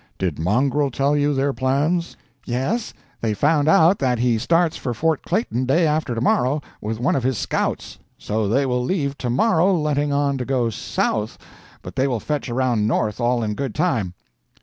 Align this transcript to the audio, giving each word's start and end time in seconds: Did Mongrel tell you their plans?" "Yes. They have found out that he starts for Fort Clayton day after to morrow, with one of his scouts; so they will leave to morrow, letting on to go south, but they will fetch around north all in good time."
Did 0.17 0.39
Mongrel 0.39 0.89
tell 0.89 1.15
you 1.15 1.35
their 1.35 1.53
plans?" 1.53 2.17
"Yes. 2.43 2.91
They 3.21 3.29
have 3.29 3.37
found 3.37 3.67
out 3.67 3.99
that 3.99 4.17
he 4.17 4.39
starts 4.39 4.75
for 4.75 4.95
Fort 4.95 5.21
Clayton 5.21 5.65
day 5.67 5.85
after 5.85 6.15
to 6.15 6.21
morrow, 6.21 6.59
with 6.81 6.99
one 6.99 7.15
of 7.15 7.21
his 7.21 7.37
scouts; 7.37 7.99
so 8.17 8.47
they 8.49 8.65
will 8.65 8.83
leave 8.83 9.15
to 9.19 9.29
morrow, 9.29 9.71
letting 9.77 10.11
on 10.11 10.39
to 10.39 10.43
go 10.43 10.71
south, 10.71 11.37
but 11.83 11.95
they 11.95 12.07
will 12.07 12.19
fetch 12.19 12.49
around 12.49 12.87
north 12.87 13.19
all 13.21 13.43
in 13.43 13.53
good 13.53 13.75
time." 13.75 14.15